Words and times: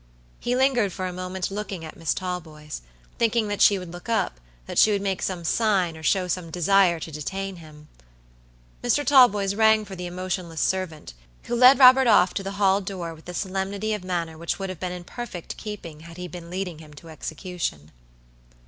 He 0.39 0.55
lingered 0.55 0.91
for 0.91 1.05
a 1.05 1.13
moment 1.13 1.51
looking 1.51 1.85
at 1.85 1.95
Miss 1.95 2.15
Talboys, 2.15 2.81
thinking 3.19 3.49
that 3.49 3.61
she 3.61 3.77
would 3.77 3.91
look 3.93 4.09
up, 4.09 4.39
that 4.65 4.79
she 4.79 4.89
would 4.91 4.99
make 5.03 5.21
some 5.21 5.43
sign, 5.43 5.95
or 5.95 6.01
show 6.01 6.27
some 6.27 6.49
desire 6.49 6.99
to 6.99 7.11
detain 7.11 7.57
him. 7.57 7.87
Mr. 8.83 9.05
Talboys 9.05 9.53
rang 9.53 9.85
for 9.85 9.95
the 9.95 10.07
emotionless 10.07 10.59
servant, 10.61 11.13
who 11.43 11.55
led 11.55 11.77
Robert 11.77 12.07
off 12.07 12.33
to 12.33 12.41
the 12.41 12.53
hall 12.53 12.81
door 12.81 13.13
with 13.13 13.25
the 13.25 13.35
solemnity 13.35 13.93
of 13.93 14.03
manner 14.03 14.39
which 14.39 14.57
would 14.57 14.69
have 14.69 14.79
been 14.79 14.91
in 14.91 15.03
perfect 15.03 15.55
keeping 15.57 15.99
had 15.99 16.17
he 16.17 16.27
been 16.27 16.49
leading 16.49 16.79
him 16.79 16.95
to 16.95 17.09
execution. 17.09 17.91